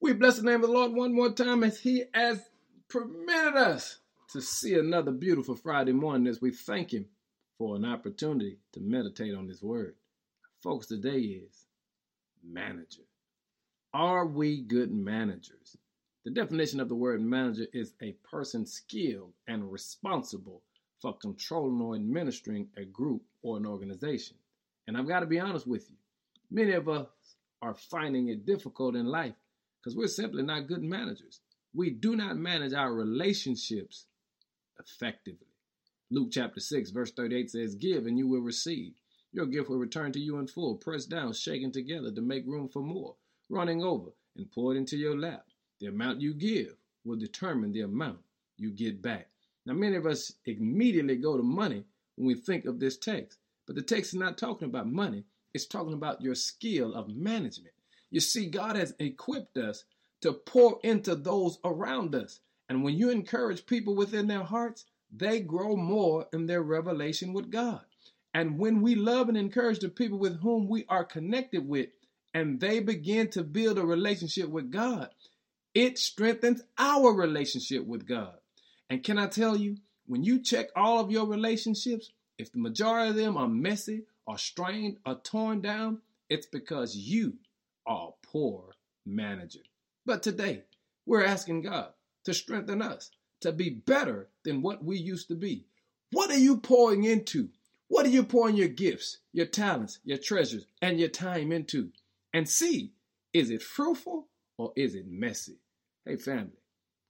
[0.00, 2.40] We bless the name of the Lord one more time as He has
[2.88, 3.98] permitted us
[4.32, 7.06] to see another beautiful Friday morning as we thank Him
[7.58, 9.96] for an opportunity to meditate on His Word.
[10.62, 11.66] Folks, today is
[12.44, 13.02] manager.
[13.92, 15.76] Are we good managers?
[16.24, 20.62] The definition of the word manager is a person skilled and responsible
[21.00, 24.36] for controlling or administering a group or an organization.
[24.86, 25.96] And I've got to be honest with you,
[26.50, 27.08] many of us
[27.62, 29.34] are finding it difficult in life
[29.80, 31.40] because we're simply not good managers.
[31.74, 34.06] We do not manage our relationships
[34.80, 35.46] effectively.
[36.10, 38.94] Luke chapter 6, verse 38 says, Give and you will receive.
[39.32, 42.68] Your gift will return to you in full, pressed down, shaken together to make room
[42.68, 43.14] for more,
[43.50, 45.44] running over and poured into your lap.
[45.80, 48.20] The amount you give will determine the amount
[48.56, 49.28] you get back.
[49.66, 51.84] Now, many of us immediately go to money
[52.16, 55.66] when we think of this text, but the text is not talking about money, it's
[55.66, 57.74] talking about your skill of management.
[58.10, 59.84] You see, God has equipped us
[60.22, 62.40] to pour into those around us.
[62.68, 67.50] And when you encourage people within their hearts, they grow more in their revelation with
[67.50, 67.80] God.
[68.34, 71.88] And when we love and encourage the people with whom we are connected with,
[72.34, 75.08] and they begin to build a relationship with God,
[75.74, 78.34] it strengthens our relationship with God.
[78.90, 83.10] And can I tell you, when you check all of your relationships, if the majority
[83.10, 87.34] of them are messy or strained or torn down, it's because you
[87.88, 88.74] a poor
[89.06, 89.60] manager.
[90.04, 90.64] But today,
[91.06, 91.90] we're asking God
[92.24, 95.64] to strengthen us to be better than what we used to be.
[96.12, 97.48] What are you pouring into?
[97.88, 101.90] What are you pouring your gifts, your talents, your treasures, and your time into?
[102.34, 102.92] And see,
[103.32, 105.58] is it fruitful or is it messy?
[106.04, 106.58] Hey, family,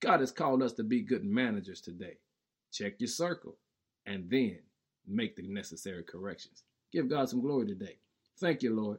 [0.00, 2.18] God has called us to be good managers today.
[2.72, 3.56] Check your circle
[4.06, 4.58] and then
[5.06, 6.64] make the necessary corrections.
[6.92, 7.98] Give God some glory today.
[8.38, 8.98] Thank you, Lord,